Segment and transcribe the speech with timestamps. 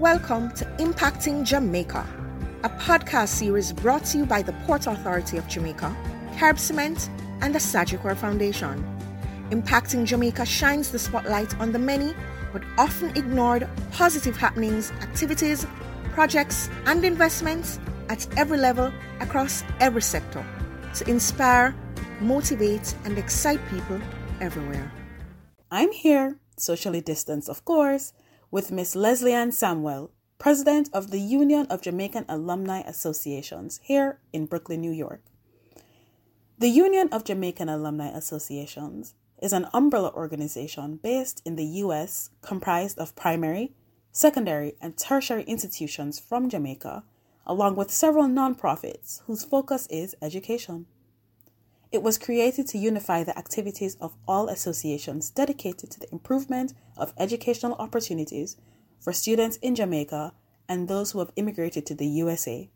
[0.00, 2.04] Welcome to Impacting Jamaica,
[2.64, 5.94] a podcast series brought to you by the Port Authority of Jamaica,
[6.36, 7.08] Carib Cement,
[7.40, 8.84] and the Sagicor Foundation.
[9.50, 12.12] Impacting Jamaica shines the spotlight on the many
[12.52, 15.64] but often ignored positive happenings, activities,
[16.10, 20.44] projects, and investments at every level across every sector
[20.94, 21.72] to inspire,
[22.20, 24.00] motivate, and excite people
[24.40, 24.90] everywhere.
[25.70, 28.12] I'm here, socially distanced, of course
[28.54, 34.80] with Miss Lesleyann Samuel, President of the Union of Jamaican Alumni Associations here in Brooklyn,
[34.80, 35.24] New York.
[36.60, 42.30] The Union of Jamaican Alumni Associations is an umbrella organization based in the U.S.
[42.42, 43.72] comprised of primary,
[44.12, 47.02] secondary, and tertiary institutions from Jamaica,
[47.44, 50.86] along with several nonprofits whose focus is education.
[51.94, 57.12] It was created to unify the activities of all associations dedicated to the improvement of
[57.16, 58.56] educational opportunities
[58.98, 60.32] for students in Jamaica
[60.68, 62.68] and those who have immigrated to the USA.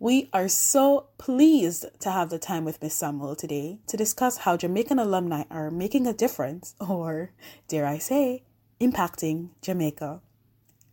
[0.00, 2.94] We are so pleased to have the time with Ms.
[2.94, 7.30] Samuel today to discuss how Jamaican alumni are making a difference, or
[7.68, 8.42] dare I say,
[8.80, 10.20] impacting Jamaica.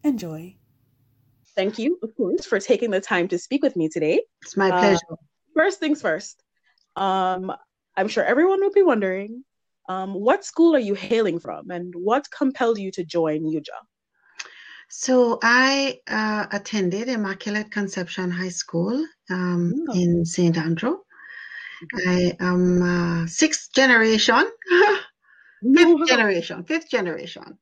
[0.03, 0.55] Enjoy.
[1.55, 4.21] Thank you, of course, for taking the time to speak with me today.
[4.43, 4.99] It's my pleasure.
[5.11, 5.15] Uh,
[5.55, 6.43] first things first,
[6.95, 7.51] um,
[7.95, 9.43] I'm sure everyone would be wondering,
[9.89, 13.81] um, what school are you hailing from, and what compelled you to join UJA?
[14.89, 19.93] So I uh, attended Immaculate Conception High School um, oh.
[19.93, 20.57] in St.
[20.57, 20.97] Andrew.
[22.05, 24.51] I am uh, sixth generation,
[25.75, 27.57] fifth generation, fifth generation.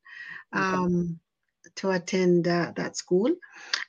[0.52, 1.20] Um,
[1.76, 3.34] to attend uh, that school.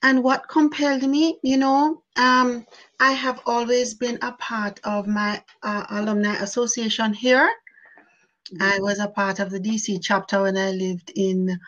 [0.04, 2.66] And what compelled me, you know, um,
[3.00, 7.50] I have always been a part of my uh, alumni association here.
[8.54, 8.64] Mm-hmm.
[8.64, 11.60] I was a part of the DC chapter when I lived in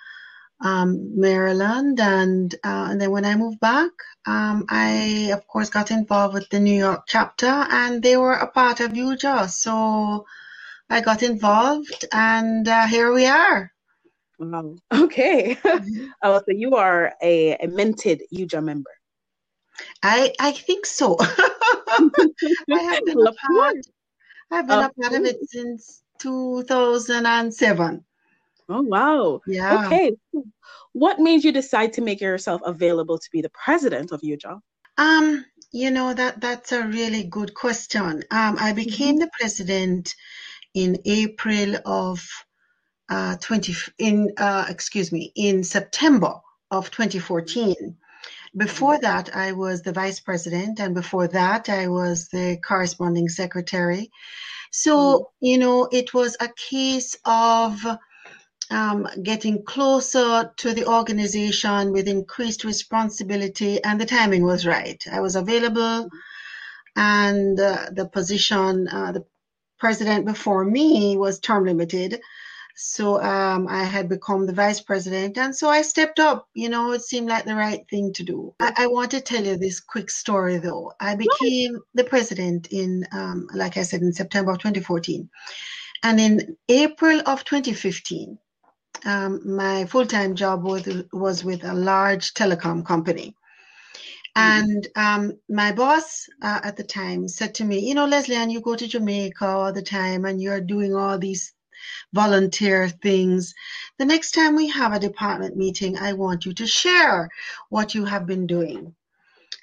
[0.64, 3.92] um, Maryland, and uh, and then when I moved back,
[4.26, 8.48] um, I of course got involved with the New York chapter, and they were a
[8.48, 9.50] part of UJA.
[9.50, 10.26] So
[10.90, 13.73] I got involved, and uh, here we are.
[14.52, 15.56] Um, okay.
[15.56, 16.06] Mm-hmm.
[16.24, 18.90] oh, so you are a, a minted UJA member.
[20.04, 21.18] I I think so.
[21.20, 23.78] I have been a part.
[24.52, 28.06] I've been a part of it since 2007.
[28.70, 29.42] Oh wow.
[29.48, 29.86] Yeah.
[29.86, 30.12] Okay.
[30.94, 34.60] What made you decide to make yourself available to be the president of UJA?
[34.98, 38.24] Um, you know that that's a really good question.
[38.30, 39.20] Um, I became mm-hmm.
[39.20, 40.16] the president
[40.74, 42.26] in April of
[43.10, 46.36] uh, 20 in uh, excuse me in September
[46.72, 47.98] of 2014.
[48.56, 54.12] Before that, I was the vice president, and before that, I was the corresponding secretary.
[54.72, 55.46] So mm-hmm.
[55.46, 57.84] you know, it was a case of
[58.70, 65.04] um, getting closer to the organization with increased responsibility, and the timing was right.
[65.12, 66.10] I was available,
[66.96, 69.26] and uh, the position, uh, the
[69.80, 72.22] president before me was term limited.
[72.76, 75.38] So um, I had become the vice president.
[75.38, 76.48] And so I stepped up.
[76.54, 78.54] You know, it seemed like the right thing to do.
[78.60, 80.92] I, I want to tell you this quick story, though.
[81.00, 85.30] I became the president in, um, like I said, in September of 2014.
[86.04, 88.38] And in April of 2015,
[89.06, 93.36] um, my full time job was, was with a large telecom company.
[94.36, 94.72] Mm-hmm.
[94.72, 98.62] And um, my boss uh, at the time said to me, You know, Lesleyann you
[98.62, 101.54] go to Jamaica all the time and you're doing all these
[102.12, 103.54] volunteer things.
[103.98, 107.30] The next time we have a department meeting, I want you to share
[107.70, 108.96] what you have been doing.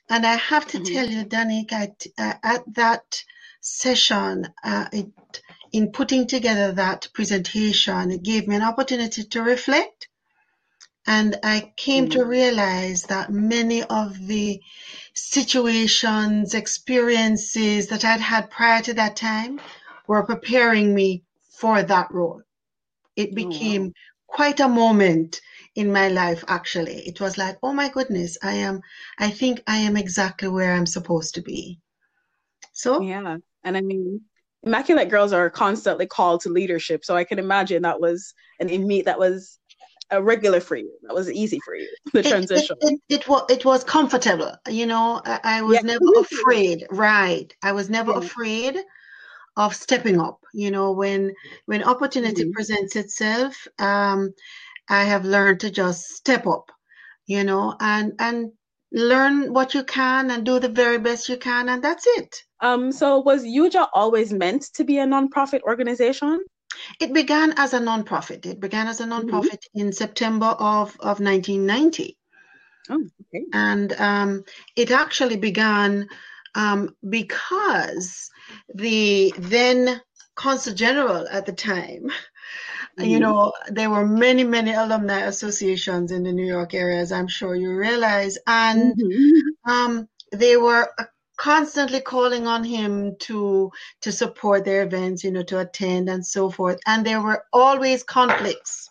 [0.08, 0.92] And I have to mm-hmm.
[0.92, 3.25] tell you, Danik, at, uh, at that
[3.60, 5.08] session, uh, it,
[5.72, 10.08] in putting together that presentation, it gave me an opportunity to reflect.
[11.06, 12.19] And I came mm-hmm.
[12.19, 14.60] to realize that many of the
[15.14, 19.60] situations, experiences that I'd had prior to that time
[20.06, 21.22] were preparing me
[21.60, 22.43] for that role.
[23.16, 23.93] It oh, became oh, wow.
[24.28, 25.41] quite a moment
[25.76, 27.06] in my life, actually.
[27.06, 28.81] It was like, oh my goodness, I am,
[29.19, 31.79] I think I am exactly where I'm supposed to be.
[32.73, 33.37] So, yeah.
[33.62, 34.23] And I mean,
[34.62, 37.05] immaculate girls are constantly called to leadership.
[37.05, 39.58] So I can imagine that was an immediate, that was
[40.11, 40.90] a regular for you.
[41.02, 42.76] That was easy for you, the transition.
[42.81, 44.55] It, it, it, it was, it was comfortable.
[44.69, 45.93] You know, I, I was yeah.
[45.93, 46.87] never afraid.
[46.90, 47.52] Right.
[47.62, 48.19] I was never yeah.
[48.19, 48.79] afraid
[49.60, 51.32] of stepping up you know when
[51.66, 52.52] when opportunity mm-hmm.
[52.52, 54.32] presents itself um,
[54.88, 56.70] i have learned to just step up
[57.26, 58.50] you know and and
[58.92, 62.90] learn what you can and do the very best you can and that's it um
[62.90, 66.40] so was UJA always meant to be a nonprofit organization
[67.00, 68.46] It began as a nonprofit.
[68.46, 69.28] It began as a mm-hmm.
[69.28, 69.80] nonprofit mm-hmm.
[69.80, 72.16] in September of, of 1990.
[72.90, 73.44] Oh, okay.
[73.52, 74.44] And um,
[74.76, 76.08] it actually began
[76.54, 78.30] um, because
[78.75, 80.00] the then
[80.35, 82.08] consul general at the time,
[82.99, 83.05] mm-hmm.
[83.05, 87.29] you know, there were many, many alumni associations in the New York area, as I'm
[87.29, 89.70] sure you realize, and mm-hmm.
[89.70, 90.88] um, they were
[91.41, 93.70] constantly calling on him to
[94.02, 96.79] to support their events, you know, to attend and so forth.
[96.87, 98.91] And there were always conflicts,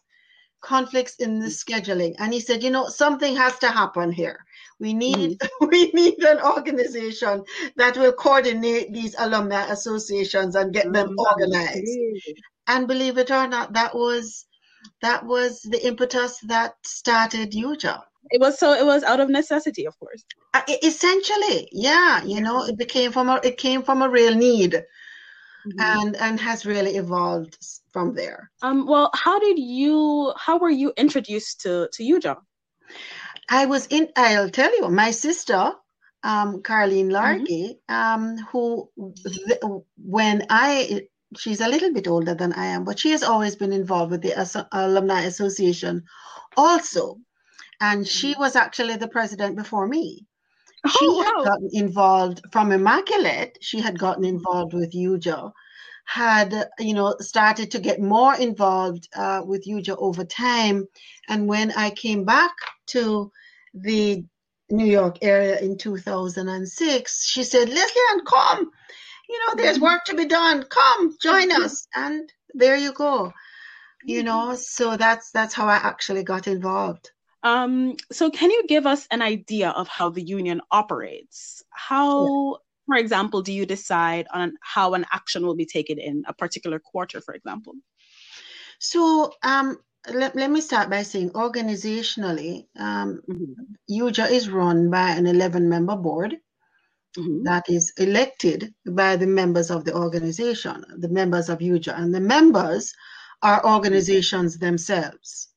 [0.61, 2.15] conflicts in the scheduling.
[2.17, 4.43] And he said, you know, something has to happen here.
[4.79, 5.49] We need mm.
[5.69, 7.43] we need an organization
[7.75, 11.19] that will coordinate these alumni associations and get them mm-hmm.
[11.19, 11.87] organized.
[12.67, 14.45] And believe it or not, that was
[15.01, 18.01] that was the impetus that started UJA.
[18.31, 20.23] It was so it was out of necessity, of course.
[20.53, 24.83] Uh, essentially, yeah, you know, it became from a it came from a real need.
[25.67, 25.79] Mm-hmm.
[25.81, 27.57] and and has really evolved
[27.91, 28.49] from there.
[28.61, 30.33] Um, well, how did you?
[30.37, 32.37] How were you introduced to to UJA?
[33.49, 34.09] I was in.
[34.15, 35.73] I'll tell you, my sister,
[36.23, 37.93] um, Carlene Largy, mm-hmm.
[37.93, 38.89] um, who
[39.97, 41.07] when I
[41.37, 44.21] she's a little bit older than I am, but she has always been involved with
[44.21, 46.03] the As- Alumni Association
[46.57, 47.17] also.
[47.81, 48.41] And she mm-hmm.
[48.41, 50.25] was actually the president before me.
[50.85, 51.23] Oh, she wow.
[51.23, 55.51] had gotten involved from Immaculate, she had gotten involved with UJA,
[56.05, 60.87] had, you know, started to get more involved uh, with UJA over time.
[61.27, 62.51] And when I came back
[62.89, 63.31] to
[63.73, 64.25] the
[64.69, 68.71] New York area in 2006, she said, Leslie, and come
[69.29, 70.63] you know, there's work to be done.
[70.63, 71.87] Come, join us.
[71.95, 73.31] And there you go.
[74.03, 77.11] You know, so that's that's how I actually got involved.
[77.43, 81.63] Um, so can you give us an idea of how the union operates?
[81.69, 86.33] How, for example, do you decide on how an action will be taken in a
[86.33, 87.73] particular quarter, for example?
[88.79, 93.53] So um, let, let me start by saying organizationally, um, mm-hmm.
[93.91, 96.37] UJA is run by an 11 member board
[97.17, 97.43] mm-hmm.
[97.43, 102.21] that is elected by the members of the organization, the members of UJA, and the
[102.21, 102.93] members
[103.41, 105.49] are organizations themselves.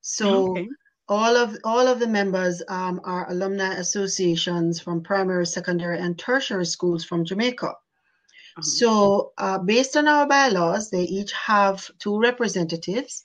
[0.00, 0.68] So okay.
[1.08, 6.66] all of all of the members um, are alumni associations from primary, secondary, and tertiary
[6.66, 7.68] schools from Jamaica.
[7.68, 8.62] Uh-huh.
[8.62, 13.22] So, uh, based on our bylaws, they each have two representatives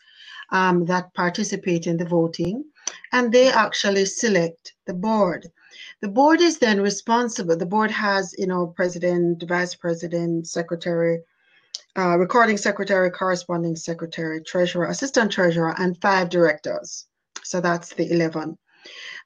[0.51, 2.63] um, that participate in the voting,
[3.11, 5.47] and they actually select the board.
[6.01, 7.57] The board is then responsible.
[7.57, 11.19] The board has, you know, president, vice president, secretary,
[11.97, 17.07] uh, recording secretary, corresponding secretary, treasurer, assistant treasurer, and five directors.
[17.43, 18.57] So that's the 11.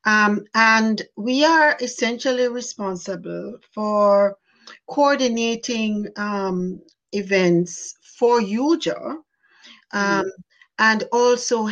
[0.05, 4.37] Um, and we are essentially responsible for
[4.87, 6.81] coordinating um,
[7.11, 9.21] events for UJA um,
[9.93, 10.27] mm-hmm.
[10.79, 11.69] And also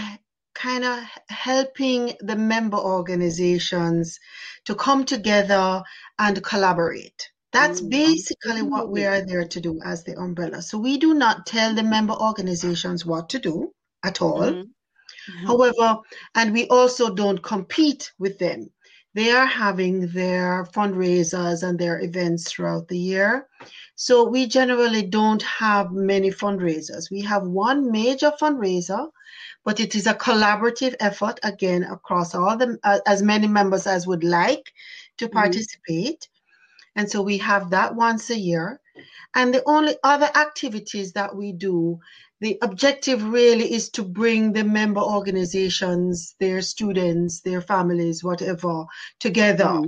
[0.54, 4.20] kind of helping the member organizations
[4.66, 5.84] to come together
[6.20, 7.30] and collaborate.
[7.52, 7.90] That's mm-hmm.
[7.90, 10.62] basically what we are there to do as the umbrella.
[10.62, 13.74] So we do not tell the member organizations what to do
[14.04, 14.42] at all.
[14.42, 14.62] Mm-hmm.
[14.62, 15.46] mm-hmm.
[15.48, 16.00] However,
[16.36, 18.70] and we also don't compete with them.
[19.14, 23.48] They are having their fundraisers and their events throughout the year.
[23.96, 27.12] So we generally don't have many fundraisers.
[27.12, 29.10] We have one major fundraiser
[29.64, 34.08] but it is a collaborative effort again across all the uh, as many members as
[34.08, 34.72] would like
[35.18, 35.38] to mm-hmm.
[35.38, 37.00] participate mm-hmm.
[37.00, 38.80] and so we have that once a year
[39.36, 42.00] and the only other activities that we do
[42.44, 48.86] the objective really is to bring the member organizations their students their families whatever
[49.20, 49.88] together mm-hmm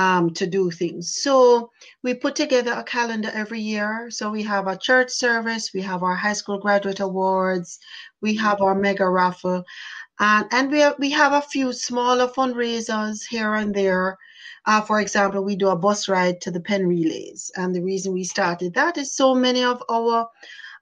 [0.00, 1.14] um, to do things.
[1.22, 1.70] So
[2.02, 4.08] we put together a calendar every year.
[4.10, 7.78] So we have a church service, we have our high school graduate awards,
[8.22, 9.62] we have our mega raffle,
[10.18, 14.16] and, and we, have, we have a few smaller fundraisers here and there.
[14.66, 17.50] Uh, for example, we do a bus ride to the Penn Relays.
[17.56, 20.28] And the reason we started that is so many of our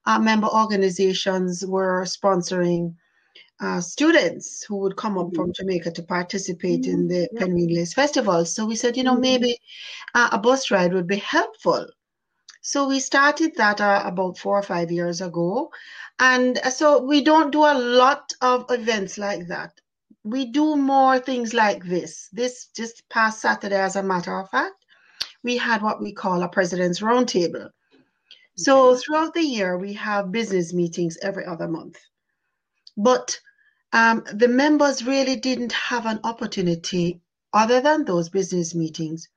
[0.09, 2.95] uh, member organizations were sponsoring
[3.61, 5.37] uh, students who would come up mm-hmm.
[5.37, 6.93] from Jamaica to participate mm-hmm.
[6.93, 7.85] in the yeah.
[7.85, 8.47] Festival.
[8.47, 9.21] So we said, you know, mm-hmm.
[9.21, 9.59] maybe
[10.15, 11.87] uh, a bus ride would be helpful.
[12.63, 15.71] So we started that uh, about four or five years ago.
[16.19, 19.73] And uh, so we don't do a lot of events like that.
[20.25, 22.31] We do more things like this.
[22.33, 24.87] This just past Saturday, as a matter of fact,
[25.43, 27.69] we had what we call a President's Roundtable.
[28.59, 31.97] So throughout the year, we have business meetings every other month.
[32.97, 33.39] But
[33.93, 37.21] um, the members really didn't have an opportunity,
[37.53, 39.29] other than those business meetings,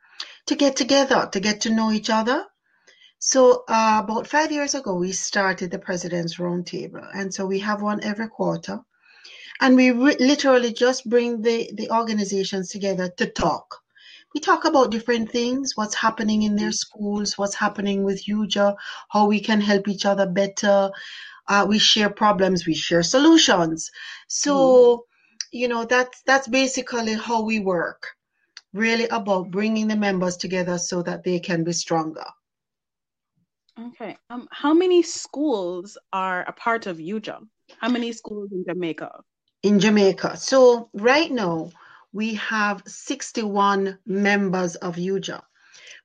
[0.47, 2.47] to get together, to get to know each other.
[3.19, 7.83] So uh, about five years ago, we started the President's Roundtable, and so we have
[7.83, 8.79] one every quarter,
[9.61, 13.80] and we re- literally just bring the the organizations together to talk.
[14.33, 18.75] We talk about different things, what's happening in their schools, what's happening with UJA,
[19.09, 20.91] how we can help each other better.
[21.47, 23.91] Uh, we share problems, we share solutions.
[24.29, 24.99] So, mm.
[25.51, 28.07] you know, that's that's basically how we work.
[28.73, 32.25] Really about bringing the members together so that they can be stronger.
[33.77, 34.17] Okay.
[34.29, 37.47] Um, how many schools are a part of UJA?
[37.79, 39.11] How many schools in Jamaica?
[39.63, 40.37] In Jamaica.
[40.37, 41.71] So right now
[42.13, 45.41] we have 61 members of UJA,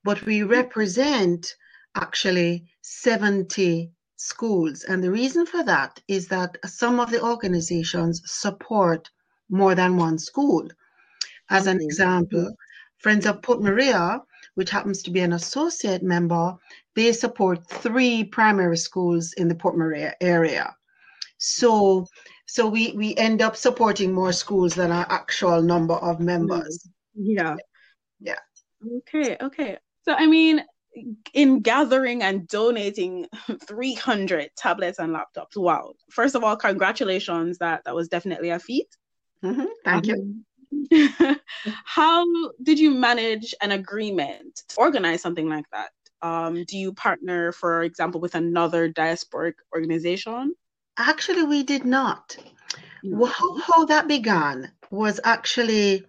[0.04, 1.56] but we represent
[1.94, 4.84] actually 70 schools.
[4.84, 9.10] And the reason for that is that some of the organizations support
[9.48, 10.68] more than one school.
[11.50, 12.54] As an example,
[12.98, 14.20] Friends of Port Maria,
[14.54, 16.56] which happens to be an associate member,
[16.94, 20.74] they support three primary schools in the Port Maria area.
[21.38, 22.06] So,
[22.46, 26.88] so we we end up supporting more schools than our actual number of members.
[27.14, 27.56] Yeah.
[28.20, 28.38] Yeah.
[28.98, 29.36] Okay.
[29.40, 29.78] Okay.
[30.04, 30.64] So, I mean,
[31.34, 33.26] in gathering and donating
[33.66, 35.92] 300 tablets and laptops, wow!
[36.10, 37.58] First of all, congratulations.
[37.58, 38.88] That that was definitely a feat.
[39.44, 39.64] Mm-hmm.
[39.84, 40.44] Thank um,
[40.90, 41.36] you.
[41.84, 42.24] how
[42.62, 45.90] did you manage an agreement to organize something like that?
[46.22, 50.54] Um, do you partner, for example, with another diasporic organization?
[50.98, 52.36] Actually, we did not.
[53.12, 56.04] How, how that began was actually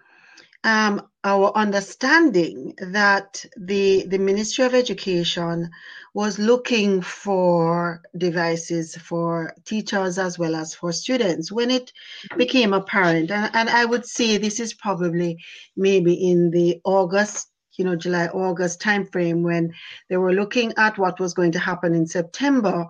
[0.63, 5.69] um, our understanding that the the Ministry of Education
[6.13, 11.91] was looking for devices for teachers as well as for students when it
[12.37, 13.29] became apparent.
[13.29, 15.37] And, and I would say this is probably
[15.75, 19.73] maybe in the August you know July August timeframe when
[20.09, 22.89] they were looking at what was going to happen in September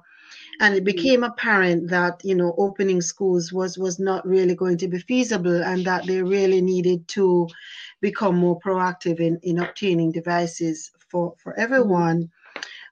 [0.59, 4.87] and it became apparent that you know opening schools was was not really going to
[4.87, 7.47] be feasible and that they really needed to
[8.01, 12.29] become more proactive in in obtaining devices for for everyone.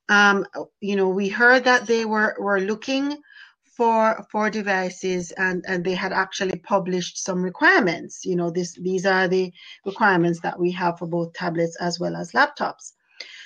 [0.09, 0.45] Um,
[0.81, 3.17] you know we heard that they were were looking
[3.63, 8.25] for for devices and and they had actually published some requirements.
[8.25, 9.51] You know this these are the
[9.85, 12.93] requirements that we have for both tablets as well as laptops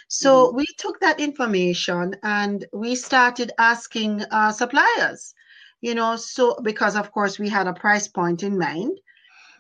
[0.09, 0.57] so mm-hmm.
[0.57, 5.33] we took that information and we started asking uh, suppliers,
[5.81, 8.99] you know, so because of course we had a price point in mind.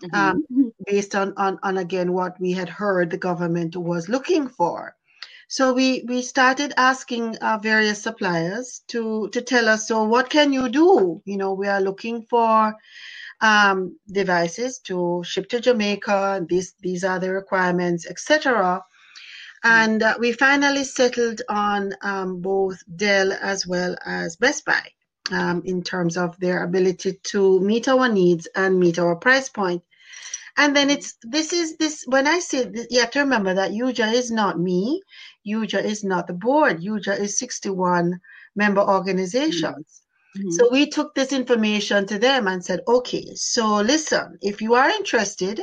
[0.03, 0.15] Mm-hmm.
[0.15, 4.95] Um, based on, on on again what we had heard the government was looking for
[5.49, 10.53] so we we started asking uh, various suppliers to to tell us so what can
[10.53, 12.73] you do you know we are looking for
[13.41, 18.81] um, devices to ship to jamaica these these are the requirements etc
[19.63, 24.83] and uh, we finally settled on um, both Dell as well as Best Buy
[25.31, 29.83] um, in terms of their ability to meet our needs and meet our price point.
[30.57, 33.71] And then it's this is this when I say this, you have to remember that
[33.71, 35.01] UJA is not me,
[35.47, 38.19] UJA is not the board, UJA is 61
[38.55, 40.01] member organizations.
[40.37, 40.51] Mm-hmm.
[40.51, 44.89] So we took this information to them and said, okay, so listen, if you are
[44.89, 45.61] interested,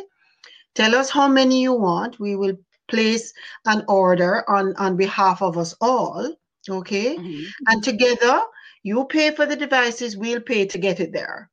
[0.74, 2.18] tell us how many you want.
[2.18, 2.56] We will
[2.88, 3.32] place
[3.64, 6.34] an order on on behalf of us all
[6.68, 7.44] okay mm-hmm.
[7.68, 8.40] and together
[8.82, 11.50] you pay for the devices we'll pay to get it there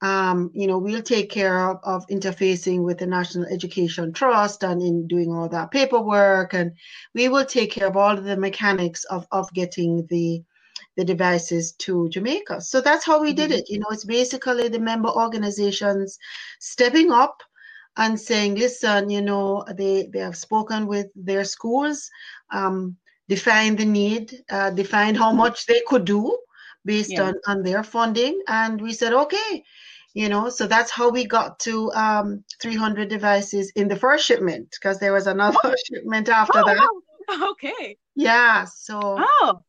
[0.00, 4.80] um, you know we'll take care of, of interfacing with the national education trust and
[4.80, 6.72] in doing all that paperwork and
[7.14, 10.42] we will take care of all of the mechanics of of getting the
[10.96, 13.58] the devices to jamaica so that's how we did mm-hmm.
[13.58, 16.18] it you know it's basically the member organizations
[16.60, 17.42] stepping up
[17.98, 22.10] and saying, listen, you know, they, they have spoken with their schools,
[22.50, 22.96] um,
[23.28, 26.38] defined the need, uh, defined how much they could do
[26.84, 27.24] based yeah.
[27.24, 28.40] on, on their funding.
[28.46, 29.64] And we said, okay,
[30.14, 34.68] you know, so that's how we got to um, 300 devices in the first shipment
[34.70, 36.88] because there was another shipment after oh, that.
[37.50, 37.98] Okay.
[38.14, 38.64] Yeah.
[38.64, 39.00] So.
[39.02, 39.60] Oh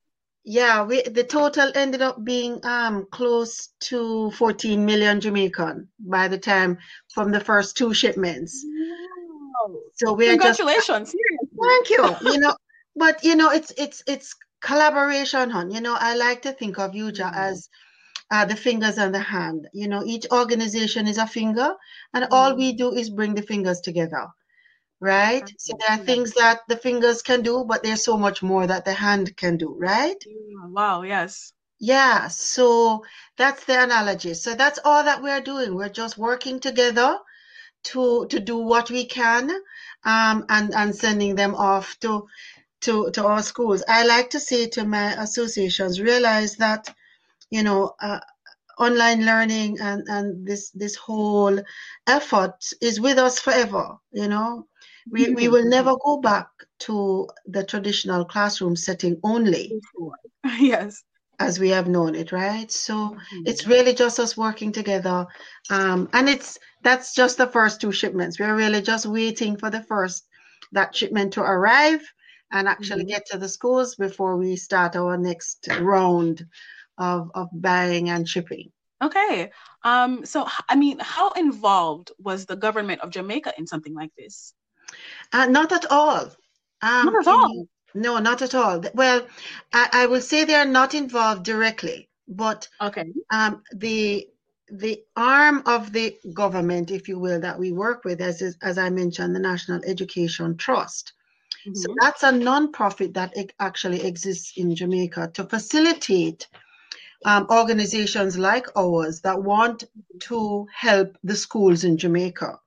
[0.49, 6.39] yeah, we the total ended up being um close to 14 million Jamaican by the
[6.39, 6.79] time
[7.13, 8.65] from the first two shipments.
[8.65, 9.75] Wow.
[9.93, 11.11] So we congratulations.
[11.11, 12.31] Just, thank you.
[12.31, 12.55] You know,
[12.95, 15.69] but you know, it's it's it's collaboration, hon.
[15.69, 17.35] You know, I like to think of UJA mm-hmm.
[17.35, 17.69] as
[18.31, 19.67] uh, the fingers and the hand.
[19.71, 21.75] You know, each organization is a finger,
[22.15, 22.33] and mm-hmm.
[22.33, 24.25] all we do is bring the fingers together
[24.99, 25.49] right?
[25.57, 28.85] So there are things that the fingers can do, but there's so much more that
[28.85, 30.23] the hand can do, right?
[30.71, 31.53] Wow, yes.
[31.79, 33.03] Yeah, so
[33.37, 34.33] that's the analogy.
[34.33, 35.75] So that's all that we're doing.
[35.75, 37.17] We're just working together
[37.83, 39.49] to to do what we can
[40.03, 42.27] um and and sending them off to
[42.81, 43.83] to, to our schools.
[43.87, 46.93] I like to say to my associations, realize that,
[47.49, 48.19] you know, uh,
[48.79, 51.59] online learning and, and this this whole
[52.07, 54.67] effort is with us forever, you know.
[55.11, 55.35] We, mm-hmm.
[55.35, 56.47] we will never go back
[56.79, 59.79] to the traditional classroom setting only.
[60.59, 61.03] Yes.
[61.39, 62.71] As we have known it, right?
[62.71, 63.43] So mm-hmm.
[63.45, 65.25] it's really just us working together.
[65.69, 68.39] Um, and it's that's just the first two shipments.
[68.39, 70.27] We're really just waiting for the first
[70.71, 72.01] that shipment to arrive
[72.51, 73.09] and actually mm-hmm.
[73.09, 76.45] get to the schools before we start our next round
[76.97, 78.71] of, of buying and shipping.
[79.01, 79.51] Okay.
[79.83, 84.53] Um, so, I mean, how involved was the government of Jamaica in something like this?
[85.31, 86.31] Uh, not at all.
[86.81, 87.67] Um, not at all.
[87.93, 88.83] No, not at all.
[88.93, 89.25] Well,
[89.73, 93.11] I, I will say they are not involved directly, but okay.
[93.31, 94.27] Um, the
[94.71, 98.89] the arm of the government, if you will, that we work with, as as I
[98.89, 101.13] mentioned, the National Education Trust.
[101.67, 101.75] Mm-hmm.
[101.75, 106.47] So that's a non-profit that actually exists in Jamaica to facilitate
[107.25, 109.83] um, organizations like ours that want
[110.19, 112.59] to help the schools in Jamaica.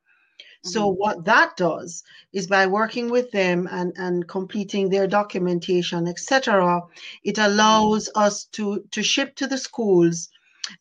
[0.65, 1.01] So mm-hmm.
[1.01, 6.81] what that does is by working with them and, and completing their documentation, etc.,
[7.25, 10.29] it allows us to, to ship to the schools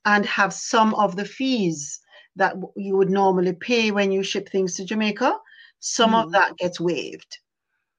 [0.06, 2.00] and have some of the fees
[2.36, 5.36] that you would normally pay when you ship things to Jamaica.
[5.80, 6.28] Some mm-hmm.
[6.28, 7.40] of that gets waived.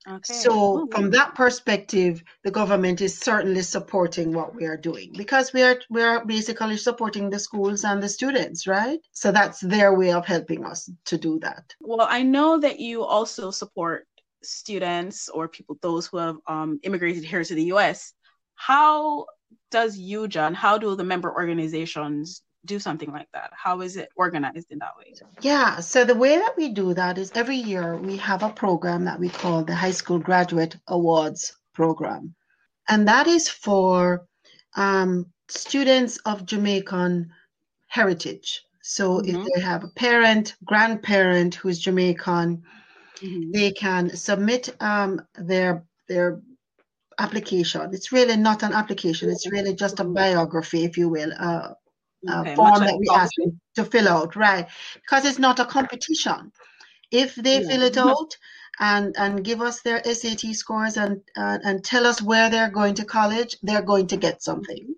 [0.08, 0.32] Okay.
[0.32, 5.62] So from that perspective, the government is certainly supporting what we are doing because we
[5.62, 8.98] are we are basically supporting the schools and the students, right?
[9.12, 11.74] So that's their way of helping us to do that.
[11.80, 14.06] Well, I know that you also support
[14.42, 18.12] students or people those who have um, immigrated here to the U.S.
[18.56, 19.26] How
[19.70, 23.50] does UJA, how do the member organizations do something like that?
[23.52, 25.14] How is it organized in that way?
[25.40, 29.04] Yeah, so the way that we do that is every year we have a program
[29.04, 32.34] that we call the High School Graduate Awards Program.
[32.88, 34.26] And that is for
[34.76, 37.30] um, students of Jamaican
[37.88, 38.64] heritage.
[38.82, 39.36] So mm-hmm.
[39.36, 42.62] if they have a parent, grandparent who's Jamaican,
[43.20, 43.50] mm-hmm.
[43.52, 46.40] they can submit um, their their
[47.18, 47.90] application.
[47.92, 49.30] It's really not an application.
[49.30, 51.74] It's really just a biography, if you will, uh,
[52.28, 54.68] uh, okay, form that we ask them to fill out, right?
[54.94, 56.52] Because it's not a competition.
[57.10, 57.68] If they yeah.
[57.68, 58.36] fill it out
[58.80, 62.94] and and give us their SAT scores and uh, and tell us where they're going
[62.94, 64.94] to college, they're going to get something.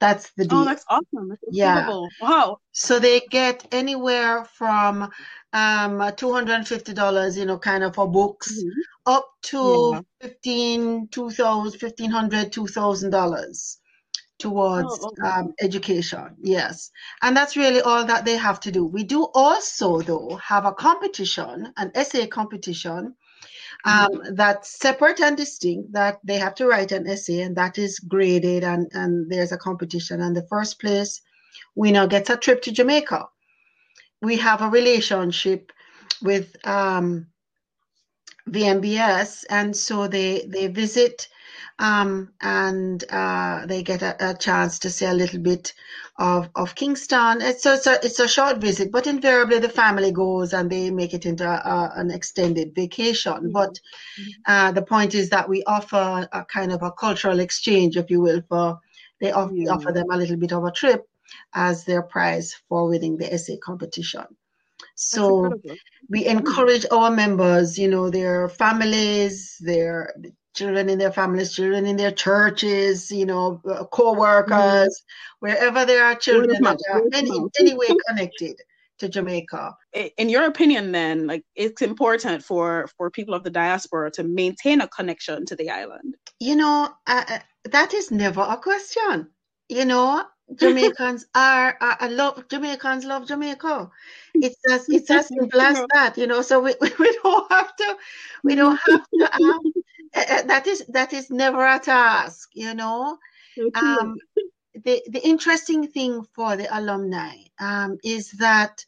[0.00, 0.58] That's the oh, deal.
[0.58, 1.28] Oh, that's awesome.
[1.28, 1.90] That's yeah.
[2.20, 2.58] Wow.
[2.72, 5.10] So they get anywhere from
[5.52, 8.80] um $250, you know, kind of for books, mm-hmm.
[9.06, 10.28] up to yeah.
[10.28, 13.76] 15, 2000 $1,500, $2,000
[14.38, 15.28] towards oh, okay.
[15.28, 16.36] um, education.
[16.40, 16.90] Yes.
[17.22, 18.84] And that's really all that they have to do.
[18.84, 23.14] We do also, though, have a competition, an essay competition.
[23.84, 24.34] Um, mm-hmm.
[24.34, 25.92] That's separate and distinct.
[25.92, 29.58] That they have to write an essay, and that is graded, and and there's a
[29.58, 30.20] competition.
[30.20, 31.20] And the first place
[31.74, 33.28] winner gets a trip to Jamaica.
[34.20, 35.70] We have a relationship
[36.22, 37.28] with um,
[38.50, 41.28] VMBS, and so they they visit
[41.78, 45.72] um, and uh, they get a, a, chance to see a little bit
[46.18, 47.40] of, of Kingston.
[47.40, 50.90] It's a, it's a, it's a short visit, but invariably the family goes and they
[50.90, 53.32] make it into a, an extended vacation.
[53.32, 53.52] Mm-hmm.
[53.52, 53.80] But
[54.20, 54.30] mm-hmm.
[54.46, 58.20] uh, the point is that we offer a kind of a cultural exchange, if you
[58.20, 58.80] will, for
[59.20, 59.70] they offer, mm-hmm.
[59.70, 61.06] offer them a little bit of a trip
[61.54, 64.24] as their prize for winning the essay competition.
[64.94, 65.60] So
[66.08, 70.12] we encourage our members, you know, their families, their
[70.58, 75.46] children in their families, children in their churches, you know, uh, co-workers, mm-hmm.
[75.46, 78.60] wherever there are children that are any, any way connected
[78.98, 79.76] to Jamaica.
[80.16, 84.80] In your opinion, then, like it's important for for people of the diaspora to maintain
[84.80, 86.16] a connection to the island.
[86.40, 89.28] You know, uh, that is never a question.
[89.68, 93.90] You know, Jamaicans are, are, I love Jamaicans love Jamaica.
[94.34, 96.42] It's as it's as simple as that, you know.
[96.42, 97.96] So we, we don't have to
[98.42, 99.72] we don't have to um,
[100.14, 103.18] that is that is never a task, you know.
[103.74, 104.16] Um,
[104.84, 108.84] the the interesting thing for the alumni um, is that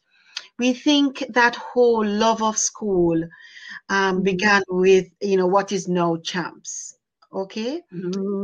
[0.57, 3.21] we think that whole love of school
[3.89, 4.23] um, mm-hmm.
[4.23, 6.95] began with you know what is now champs
[7.33, 7.81] okay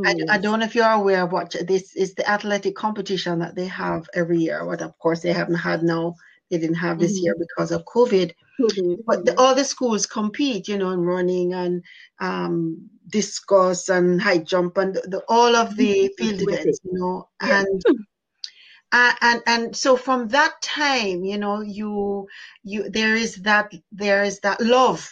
[0.06, 3.56] I, I, don't know if you're aware of what this is the athletic competition that
[3.56, 6.16] they have every year what of course they haven't had now
[6.50, 7.26] they didn't have this mm-hmm.
[7.26, 8.94] year because of covid mm-hmm.
[9.06, 11.84] but the, all the schools compete you know in running and
[12.20, 16.24] um, discus and high jump and the, the, all of the mm-hmm.
[16.24, 17.82] field events you know and
[18.92, 22.28] uh, and and so from that time you know you
[22.64, 25.10] you there is that there is that love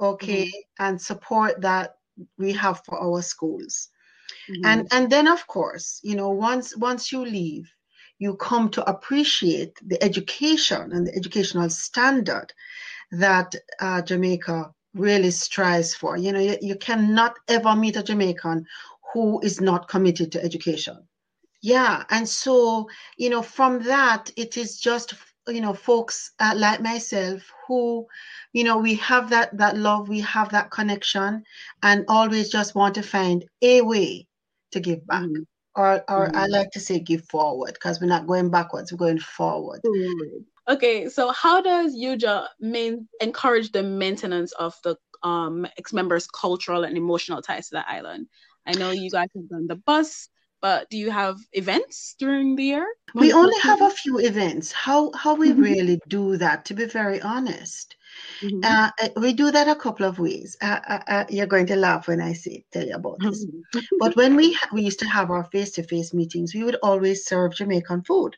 [0.00, 0.84] okay mm-hmm.
[0.84, 1.96] and support that
[2.38, 3.88] we have for our schools.
[4.50, 4.66] Mm-hmm.
[4.66, 7.70] And and then of course, you know, once once you leave,
[8.22, 12.52] you come to appreciate the education and the educational standard
[13.10, 16.16] that uh, Jamaica really strives for.
[16.16, 18.64] You know, you, you cannot ever meet a Jamaican
[19.12, 20.96] who is not committed to education.
[21.62, 25.14] Yeah, and so you know, from that, it is just
[25.48, 28.06] you know folks uh, like myself who
[28.52, 31.42] you know we have that that love we have that connection
[31.82, 34.26] and always just want to find a way
[34.70, 35.44] to give back mm.
[35.74, 36.34] Or or mm.
[36.34, 40.30] i like to say give forward because we're not going backwards we're going forward mm.
[40.68, 46.96] okay so how does UJA main encourage the maintenance of the um ex-members cultural and
[46.96, 48.26] emotional ties to the island
[48.66, 50.28] i know you guys have done the bus
[50.62, 52.86] but do you have events during the year?
[53.16, 54.70] We only have a few events.
[54.70, 55.60] How how we mm-hmm.
[55.60, 57.96] really do that, to be very honest.
[58.40, 58.60] Mm-hmm.
[58.64, 60.56] Uh, uh we do that a couple of ways.
[60.60, 63.44] Uh, uh, uh, you're going to laugh when I say tell you about this.
[63.46, 63.96] Mm-hmm.
[63.98, 66.78] but when we ha- we used to have our face to face meetings, we would
[66.82, 68.36] always serve Jamaican food.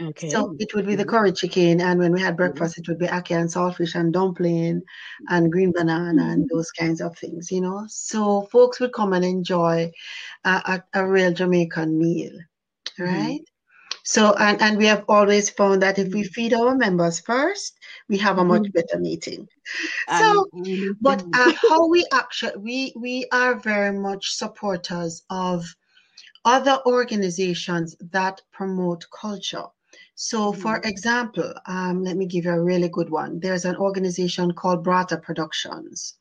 [0.00, 0.30] Okay.
[0.30, 1.10] So it would be the mm-hmm.
[1.10, 2.36] curry chicken, and when we had mm-hmm.
[2.36, 4.82] breakfast, it would be ackee and saltfish and dumpling
[5.28, 7.84] and green banana and those kinds of things, you know.
[7.88, 9.92] So folks would come and enjoy
[10.44, 12.32] a, a, a real Jamaican meal,
[12.98, 13.40] right?
[14.04, 14.20] Mm-hmm.
[14.20, 18.18] So and and we have always found that if we feed our members first, we
[18.18, 19.48] have a much better meeting.
[20.18, 20.48] So,
[21.00, 25.64] but uh, how we actually we we are very much supporters of
[26.44, 29.66] other organizations that promote culture.
[30.16, 30.88] So, for mm-hmm.
[30.88, 33.38] example, um, let me give you a really good one.
[33.38, 36.14] There's an organization called Braata Productions.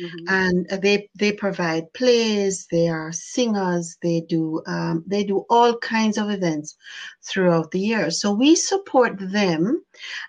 [0.00, 0.28] Mm-hmm.
[0.28, 6.16] and they they provide plays they are singers they do um, they do all kinds
[6.16, 6.76] of events
[7.22, 9.84] throughout the year so we support them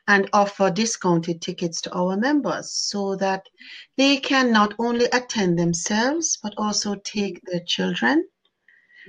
[0.08, 3.48] and offer discounted tickets to our members so that
[3.98, 8.26] they can not only attend themselves but also take their children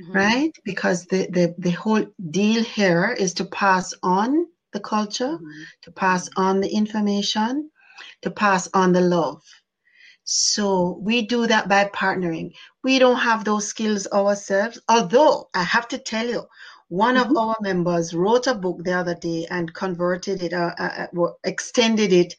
[0.01, 0.12] mm-hmm.
[0.12, 0.53] right?
[0.64, 5.62] Because the, the, the whole deal here is to pass on the culture, mm-hmm.
[5.83, 7.70] to pass on the information,
[8.22, 9.42] to pass on the love.
[10.24, 12.52] So we do that by partnering.
[12.85, 16.46] We don't have those skills ourselves, although I have to tell you,
[16.88, 17.30] one mm-hmm.
[17.30, 21.32] of our members wrote a book the other day and converted it, uh, uh, uh
[21.44, 22.37] extended it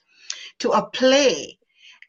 [0.60, 1.58] to a play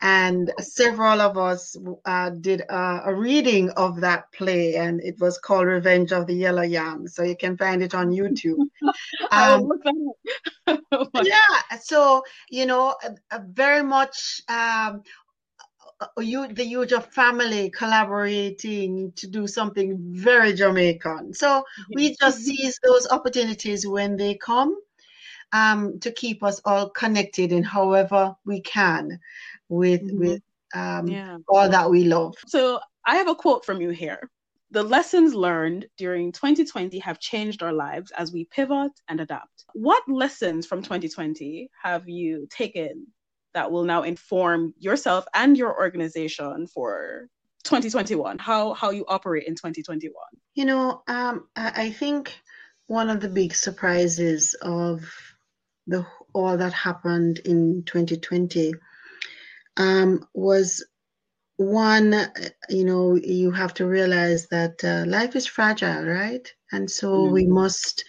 [0.01, 5.39] and several of us uh, did a, a, reading of that play and it was
[5.39, 8.59] called revenge of the yellow yam so you can find it on youtube
[9.31, 9.69] um,
[10.93, 12.95] oh yeah so you know
[13.49, 15.03] very much um,
[16.19, 21.35] you the UJA family collaborating to do something very Jamaican.
[21.35, 24.77] So we just seize those opportunities when they come
[25.53, 29.19] um, to keep us all connected in however we can
[29.69, 30.19] with mm-hmm.
[30.19, 30.43] with
[30.75, 31.39] um, yeah.
[31.49, 32.35] all that we love.
[32.47, 34.31] So I have a quote from you here.
[34.71, 39.65] The lessons learned during 2020 have changed our lives as we pivot and adapt.
[39.75, 43.07] What lessons from 2020 have you taken
[43.55, 47.29] that will now inform yourself and your organization for
[47.65, 48.39] 2021?
[48.39, 50.13] How how you operate in 2021?
[50.55, 52.37] You know, um, I think
[52.87, 55.11] one of the big surprises of
[55.87, 58.75] the all that happened in 2020
[59.77, 60.85] um, was
[61.57, 62.15] one,
[62.69, 66.53] you know, you have to realize that uh, life is fragile, right?
[66.73, 67.33] And so mm-hmm.
[67.33, 68.05] we must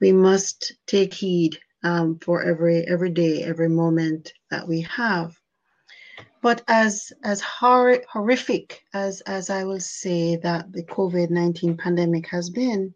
[0.00, 5.34] we must take heed um, for every every day, every moment that we have.
[6.42, 12.26] But as as hor- horrific as as I will say that the COVID nineteen pandemic
[12.28, 12.94] has been,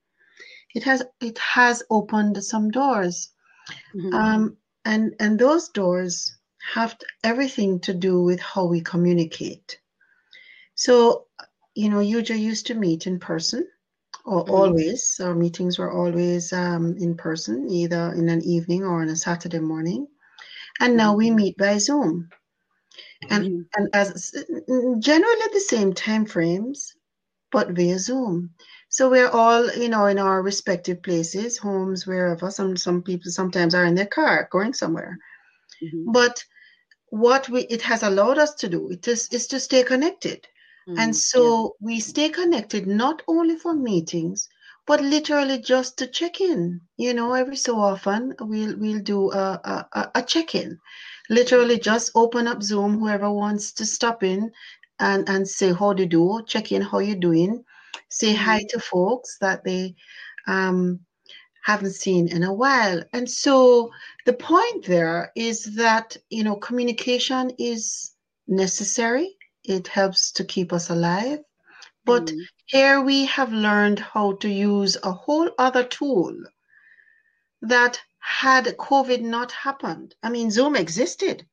[0.75, 3.31] it has it has opened some doors,
[3.95, 4.15] mm-hmm.
[4.15, 6.37] um, and and those doors
[6.73, 9.79] have everything to do with how we communicate.
[10.75, 11.27] So,
[11.75, 13.69] you know, UJA used to meet in person,
[14.25, 14.55] or mm-hmm.
[14.55, 15.21] always.
[15.23, 19.61] Our meetings were always um, in person, either in an evening or on a Saturday
[19.61, 20.07] morning.
[20.81, 21.37] And now we mm-hmm.
[21.37, 22.29] meet by Zoom,
[23.31, 23.61] and mm-hmm.
[23.77, 24.33] and as
[24.99, 26.95] generally the same time frames,
[27.53, 28.51] but via Zoom.
[28.89, 32.51] So we're all, you know, in our respective places, homes, wherever.
[32.51, 35.19] Some some people sometimes are in their car going somewhere,
[35.83, 36.11] mm-hmm.
[36.11, 36.45] but
[37.11, 40.49] what we it has allowed us to do it is, is to stay connected
[40.89, 40.99] mm-hmm.
[40.99, 41.69] and so yeah.
[41.81, 44.49] we stay connected not only for meetings
[44.87, 49.87] but literally just to check in you know every so often we'll we'll do a,
[49.93, 50.79] a, a check-in
[51.31, 54.51] literally just open up zoom whoever wants to stop in
[55.01, 57.65] and and say how do you do check in how you're doing
[58.09, 58.45] say mm-hmm.
[58.45, 59.95] hi to folks that they
[60.47, 61.01] um
[61.65, 63.03] haven't seen in a while.
[63.15, 63.91] And so
[64.27, 68.13] the point there is that, you know, communication is
[68.47, 71.41] necessary, it helps to keep us alive.
[72.05, 72.41] But mm.
[72.67, 76.37] here we have learned how to use a whole other tool
[77.63, 80.15] that had COVID not happened.
[80.23, 81.47] I mean, Zoom existed,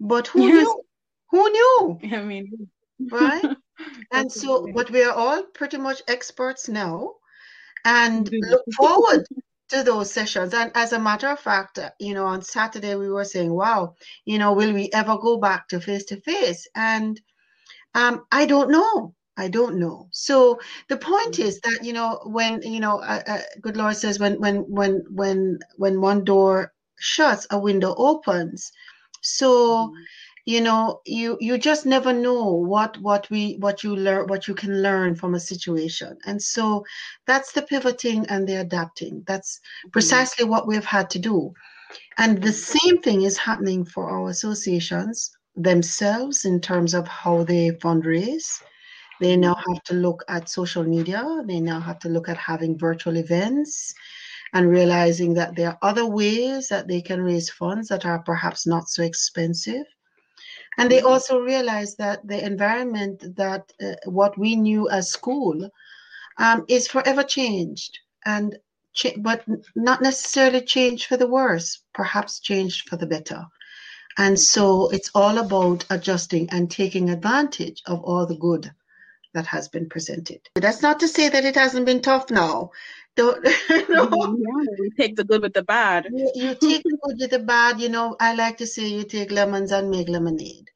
[0.00, 0.64] but who yes.
[0.64, 0.82] knew?
[1.30, 2.00] Who knew?
[2.16, 2.70] I mean,
[3.10, 3.44] right?
[4.12, 7.14] and so, but we are all pretty much experts now
[7.84, 9.24] and look forward
[9.70, 10.54] to those sessions.
[10.54, 14.38] And as a matter of fact, you know, on Saturday we were saying, wow, you
[14.38, 16.66] know, will we ever go back to face to face?
[16.74, 17.20] And
[17.94, 19.14] um, I don't know.
[19.36, 20.08] I don't know.
[20.12, 21.48] So the point mm-hmm.
[21.48, 25.02] is that you know when you know, uh, uh, good Lord says when when when
[25.10, 28.70] when when one door shuts, a window opens.
[29.22, 29.92] So.
[30.40, 34.48] Mm-hmm you know you you just never know what what we what you learn what
[34.48, 36.16] you can learn from a situation.
[36.24, 36.84] And so
[37.26, 39.22] that's the pivoting and the adapting.
[39.26, 39.90] That's mm-hmm.
[39.90, 41.52] precisely what we've had to do.
[42.16, 47.70] And the same thing is happening for our associations themselves in terms of how they
[47.72, 48.62] fundraise.
[49.20, 49.72] They now mm-hmm.
[49.72, 51.22] have to look at social media.
[51.46, 53.94] They now have to look at having virtual events
[54.54, 58.66] and realizing that there are other ways that they can raise funds that are perhaps
[58.66, 59.84] not so expensive
[60.78, 61.08] and they mm-hmm.
[61.08, 65.70] also realized that the environment that uh, what we knew as school
[66.38, 68.58] um, is forever changed and
[68.92, 73.44] cha- but not necessarily changed for the worse perhaps changed for the better.
[74.18, 78.70] And so it's all about adjusting and taking advantage of all the good
[79.32, 80.40] that has been presented.
[80.54, 82.70] That's not to say that it hasn't been tough now
[83.16, 84.36] don't you know?
[84.38, 86.06] yeah, we take the good with the bad.
[86.12, 87.80] You, you take the good with the bad.
[87.80, 90.70] You know, I like to say you take lemons and make lemonade,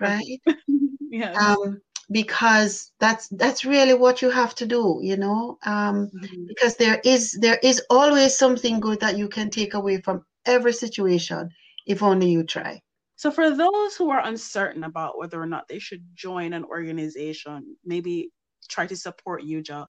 [0.00, 0.40] right?
[1.10, 1.32] yeah.
[1.32, 5.58] Um, because that's that's really what you have to do, you know.
[5.64, 6.46] Um, mm-hmm.
[6.46, 10.72] because there is there is always something good that you can take away from every
[10.72, 11.50] situation
[11.86, 12.80] if only you try.
[13.16, 17.76] So, for those who are uncertain about whether or not they should join an organization,
[17.84, 18.30] maybe
[18.68, 19.86] try to support UJA,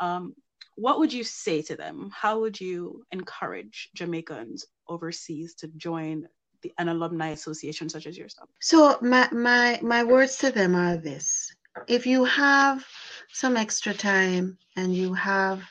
[0.00, 0.34] um,
[0.78, 2.10] what would you say to them?
[2.14, 6.28] How would you encourage Jamaicans overseas to join
[6.62, 8.48] the, an alumni association such as yourself?
[8.60, 11.52] So my my my words to them are this:
[11.88, 12.86] if you have
[13.32, 15.62] some extra time and you have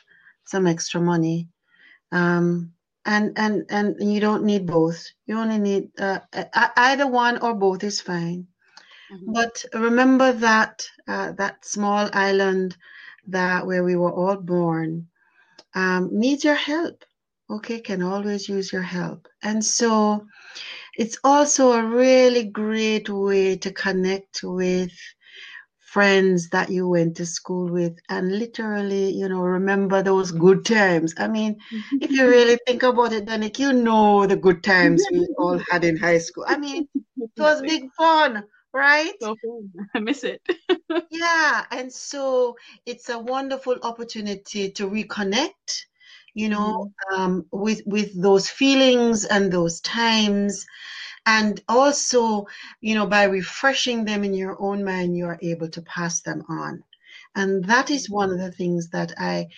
[0.44, 1.48] some extra money,
[2.12, 2.72] um,
[3.06, 5.02] and and and you don't need both.
[5.26, 6.20] You only need uh,
[6.76, 8.46] either one or both is fine.
[9.10, 9.32] Mm-hmm.
[9.32, 12.76] But remember that uh, that small island
[13.28, 15.06] that where we were all born
[15.74, 17.04] um, needs your help.
[17.50, 19.26] Okay, can always use your help.
[19.42, 20.26] And so
[20.96, 24.92] it's also a really great way to connect with
[25.78, 31.14] friends that you went to school with and literally, you know, remember those good times.
[31.16, 31.56] I mean,
[32.00, 35.84] if you really think about it, then you know the good times we all had
[35.84, 36.44] in high school.
[36.46, 36.86] I mean,
[37.16, 39.12] it was big fun right?
[39.20, 39.36] So
[39.94, 40.42] I miss it.
[41.10, 45.84] yeah, and so it's a wonderful opportunity to reconnect,
[46.34, 47.20] you know, mm-hmm.
[47.20, 50.66] um, with with those feelings and those times,
[51.26, 52.46] and also,
[52.80, 56.42] you know, by refreshing them in your own mind, you are able to pass them
[56.48, 56.82] on.
[57.34, 59.48] And that is one of the things that I,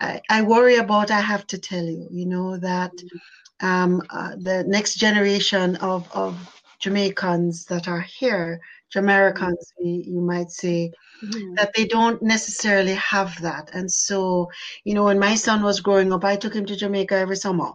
[0.00, 1.10] I, I worry about.
[1.10, 3.66] I have to tell you, you know, that mm-hmm.
[3.66, 8.60] um, uh, the next generation of, of Jamaicans that are here,
[8.90, 10.10] Jamaicans, mm-hmm.
[10.10, 11.54] you might say, mm-hmm.
[11.54, 13.70] that they don't necessarily have that.
[13.74, 14.48] And so,
[14.84, 17.72] you know, when my son was growing up, I took him to Jamaica every summer,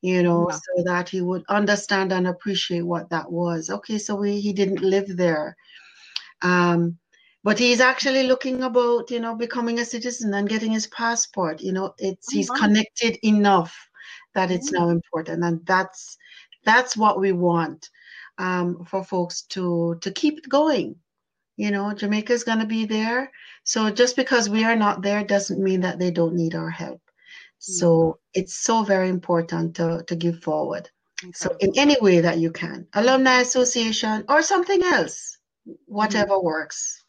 [0.00, 0.56] you know, yeah.
[0.56, 3.70] so that he would understand and appreciate what that was.
[3.70, 5.56] Okay, so we, he didn't live there.
[6.42, 6.98] Um,
[7.44, 11.60] but he's actually looking about, you know, becoming a citizen and getting his passport.
[11.60, 13.76] You know, it's oh, he's connected enough
[14.34, 14.84] that it's mm-hmm.
[14.84, 16.16] now important, and that's
[16.64, 17.88] that's what we want
[18.42, 20.96] um, for folks to to keep it going.
[21.56, 23.30] You know, Jamaica is going to be there.
[23.64, 27.00] So just because we are not there doesn't mean that they don't need our help.
[27.58, 28.40] So mm-hmm.
[28.40, 30.90] it's so very important to, to give forward.
[31.34, 35.38] So in any way that you can, alumni association or something else,
[35.86, 36.46] whatever mm-hmm.
[36.46, 37.04] works.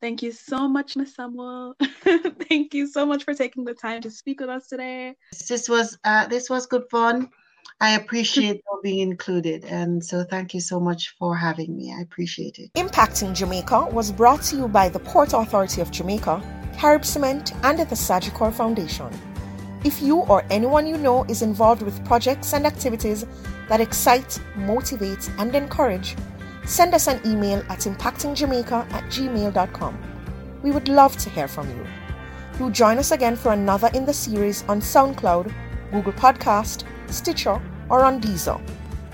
[0.00, 1.14] Thank you so much, Ms.
[1.14, 1.76] Samuel.
[2.48, 5.14] Thank you so much for taking the time to speak with us today.
[5.48, 7.30] This was uh, this was good fun.
[7.80, 9.64] I appreciate being included.
[9.64, 11.92] And so thank you so much for having me.
[11.96, 12.72] I appreciate it.
[12.74, 16.40] Impacting Jamaica was brought to you by the Port Authority of Jamaica,
[16.78, 19.10] Carib Cement, and the Sagicor Foundation.
[19.84, 23.26] If you or anyone you know is involved with projects and activities
[23.68, 26.16] that excite, motivate, and encourage,
[26.64, 29.98] send us an email at impactingjamaica at gmail.com.
[30.62, 31.86] We would love to hear from you.
[32.58, 35.52] Do join us again for another in the series on SoundCloud,
[35.92, 38.60] Google Podcast, Stitcher, or on Deezer.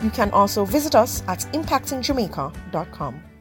[0.02, 3.31] You can also visit us at impactingjamaica.com.